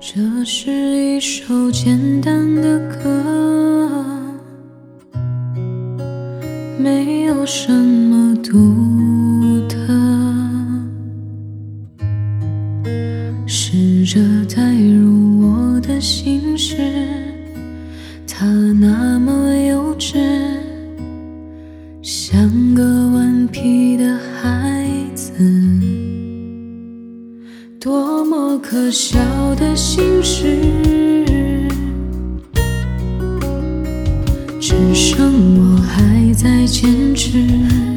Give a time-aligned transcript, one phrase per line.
[0.00, 3.22] 这是一首简单的歌，
[6.78, 9.76] 没有什么独特。
[13.46, 14.20] 试着
[14.54, 16.43] 带入我的心。
[28.84, 29.18] 可笑
[29.54, 30.60] 的心事，
[34.60, 37.93] 只剩我还在坚持。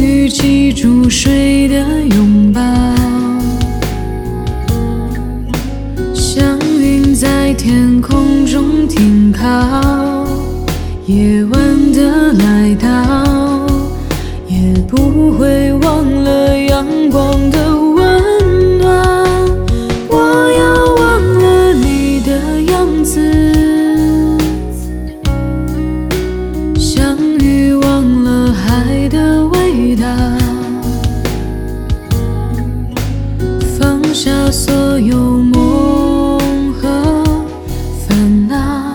[0.00, 1.74] 雨记住水的
[2.14, 2.60] 拥抱，
[6.14, 10.26] 像云在天空中停靠。
[11.06, 13.66] 夜晚的来到，
[14.46, 15.72] 也不会
[34.14, 36.88] 下所有梦和
[38.06, 38.94] 烦恼，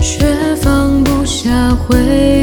[0.00, 0.24] 却
[0.56, 1.96] 放不下回
[2.36, 2.39] 忆。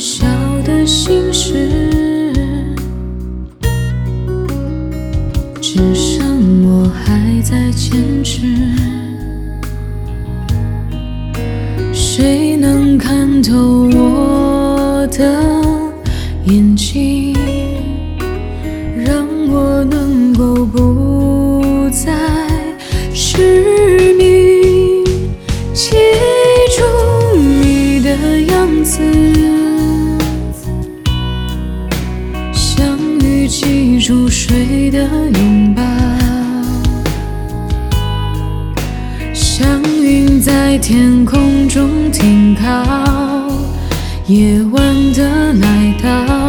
[0.00, 0.24] 小
[0.64, 1.68] 的心事，
[5.60, 8.40] 只剩我还在坚持。
[11.92, 13.54] 谁能看透
[13.92, 15.22] 我的
[16.46, 17.36] 眼睛，
[19.04, 22.10] 让我能够不再
[23.12, 25.04] 失明？
[25.74, 25.90] 记
[26.74, 28.98] 住你的样子，
[34.50, 35.82] 水的拥抱，
[39.32, 42.68] 像云在天空中停靠。
[44.26, 46.39] 夜晚的来到，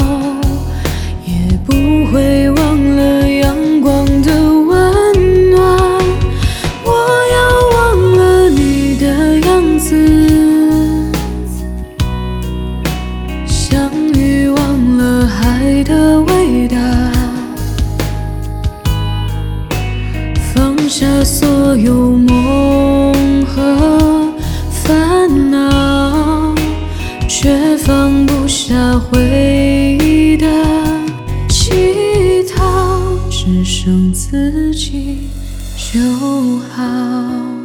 [21.32, 24.34] 所有梦和
[24.70, 26.54] 烦恼，
[27.26, 30.46] 却放不下回忆的
[31.48, 33.00] 乞讨，
[33.30, 35.20] 只剩自己
[35.78, 36.02] 就
[36.76, 37.61] 好。